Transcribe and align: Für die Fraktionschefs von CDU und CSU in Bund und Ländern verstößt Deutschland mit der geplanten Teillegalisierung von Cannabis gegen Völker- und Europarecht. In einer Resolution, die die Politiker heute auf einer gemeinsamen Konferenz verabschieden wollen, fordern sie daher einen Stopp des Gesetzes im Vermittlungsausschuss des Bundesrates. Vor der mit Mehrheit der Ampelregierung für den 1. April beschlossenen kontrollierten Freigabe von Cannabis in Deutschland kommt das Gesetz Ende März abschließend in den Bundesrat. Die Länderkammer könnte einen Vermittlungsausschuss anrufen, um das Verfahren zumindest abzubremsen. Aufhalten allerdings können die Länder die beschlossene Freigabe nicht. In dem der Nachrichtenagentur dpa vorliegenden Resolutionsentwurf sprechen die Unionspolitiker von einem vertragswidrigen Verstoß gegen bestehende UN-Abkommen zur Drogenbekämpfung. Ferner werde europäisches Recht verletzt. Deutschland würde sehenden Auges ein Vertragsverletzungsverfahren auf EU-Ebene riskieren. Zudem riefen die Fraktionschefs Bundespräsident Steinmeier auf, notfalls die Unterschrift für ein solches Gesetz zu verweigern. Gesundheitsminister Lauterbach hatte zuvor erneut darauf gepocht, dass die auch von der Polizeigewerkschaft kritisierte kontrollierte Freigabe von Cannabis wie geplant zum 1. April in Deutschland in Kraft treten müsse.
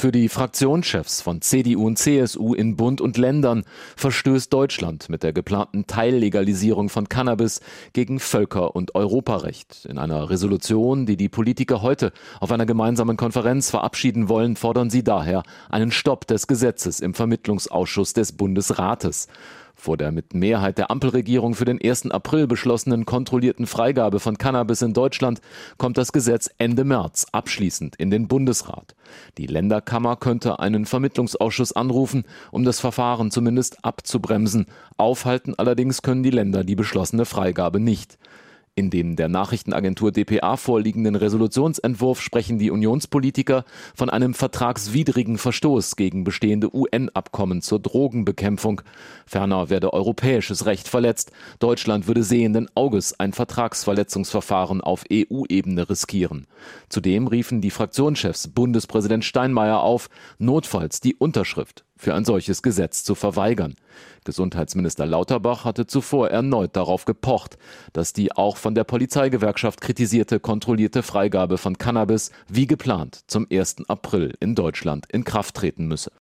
Für 0.00 0.12
die 0.12 0.30
Fraktionschefs 0.30 1.20
von 1.20 1.42
CDU 1.42 1.86
und 1.86 1.98
CSU 1.98 2.54
in 2.54 2.74
Bund 2.74 3.02
und 3.02 3.18
Ländern 3.18 3.64
verstößt 3.96 4.50
Deutschland 4.50 5.10
mit 5.10 5.22
der 5.22 5.34
geplanten 5.34 5.86
Teillegalisierung 5.86 6.88
von 6.88 7.10
Cannabis 7.10 7.60
gegen 7.92 8.18
Völker- 8.18 8.74
und 8.74 8.94
Europarecht. 8.94 9.84
In 9.84 9.98
einer 9.98 10.30
Resolution, 10.30 11.04
die 11.04 11.18
die 11.18 11.28
Politiker 11.28 11.82
heute 11.82 12.12
auf 12.40 12.50
einer 12.50 12.64
gemeinsamen 12.64 13.18
Konferenz 13.18 13.68
verabschieden 13.68 14.30
wollen, 14.30 14.56
fordern 14.56 14.88
sie 14.88 15.04
daher 15.04 15.42
einen 15.68 15.92
Stopp 15.92 16.26
des 16.26 16.46
Gesetzes 16.46 17.00
im 17.00 17.12
Vermittlungsausschuss 17.12 18.14
des 18.14 18.32
Bundesrates. 18.32 19.28
Vor 19.80 19.96
der 19.96 20.12
mit 20.12 20.34
Mehrheit 20.34 20.76
der 20.76 20.90
Ampelregierung 20.90 21.54
für 21.54 21.64
den 21.64 21.80
1. 21.82 22.10
April 22.10 22.46
beschlossenen 22.46 23.06
kontrollierten 23.06 23.66
Freigabe 23.66 24.20
von 24.20 24.36
Cannabis 24.36 24.82
in 24.82 24.92
Deutschland 24.92 25.40
kommt 25.78 25.96
das 25.96 26.12
Gesetz 26.12 26.50
Ende 26.58 26.84
März 26.84 27.24
abschließend 27.32 27.96
in 27.96 28.10
den 28.10 28.28
Bundesrat. 28.28 28.94
Die 29.38 29.46
Länderkammer 29.46 30.16
könnte 30.16 30.58
einen 30.58 30.84
Vermittlungsausschuss 30.84 31.72
anrufen, 31.72 32.24
um 32.50 32.62
das 32.64 32.78
Verfahren 32.78 33.30
zumindest 33.30 33.82
abzubremsen. 33.82 34.66
Aufhalten 34.98 35.54
allerdings 35.56 36.02
können 36.02 36.22
die 36.22 36.28
Länder 36.28 36.62
die 36.62 36.76
beschlossene 36.76 37.24
Freigabe 37.24 37.80
nicht. 37.80 38.18
In 38.76 38.88
dem 38.88 39.16
der 39.16 39.28
Nachrichtenagentur 39.28 40.12
dpa 40.12 40.56
vorliegenden 40.56 41.16
Resolutionsentwurf 41.16 42.20
sprechen 42.20 42.58
die 42.58 42.70
Unionspolitiker 42.70 43.64
von 43.94 44.08
einem 44.08 44.32
vertragswidrigen 44.32 45.38
Verstoß 45.38 45.96
gegen 45.96 46.24
bestehende 46.24 46.74
UN-Abkommen 46.74 47.62
zur 47.62 47.80
Drogenbekämpfung. 47.80 48.82
Ferner 49.26 49.70
werde 49.70 49.92
europäisches 49.92 50.66
Recht 50.66 50.88
verletzt. 50.88 51.32
Deutschland 51.58 52.06
würde 52.06 52.22
sehenden 52.22 52.68
Auges 52.74 53.18
ein 53.18 53.32
Vertragsverletzungsverfahren 53.32 54.80
auf 54.80 55.04
EU-Ebene 55.12 55.90
riskieren. 55.90 56.46
Zudem 56.88 57.26
riefen 57.26 57.60
die 57.60 57.70
Fraktionschefs 57.70 58.48
Bundespräsident 58.48 59.24
Steinmeier 59.24 59.80
auf, 59.80 60.08
notfalls 60.38 61.00
die 61.00 61.16
Unterschrift 61.16 61.84
für 62.00 62.14
ein 62.14 62.24
solches 62.24 62.62
Gesetz 62.62 63.04
zu 63.04 63.14
verweigern. 63.14 63.74
Gesundheitsminister 64.24 65.06
Lauterbach 65.06 65.64
hatte 65.64 65.86
zuvor 65.86 66.30
erneut 66.30 66.74
darauf 66.74 67.04
gepocht, 67.04 67.58
dass 67.92 68.12
die 68.12 68.32
auch 68.32 68.56
von 68.56 68.74
der 68.74 68.84
Polizeigewerkschaft 68.84 69.80
kritisierte 69.80 70.40
kontrollierte 70.40 71.02
Freigabe 71.02 71.58
von 71.58 71.76
Cannabis 71.76 72.30
wie 72.48 72.66
geplant 72.66 73.20
zum 73.26 73.46
1. 73.50 73.88
April 73.88 74.34
in 74.40 74.54
Deutschland 74.54 75.06
in 75.12 75.24
Kraft 75.24 75.56
treten 75.56 75.86
müsse. 75.86 76.10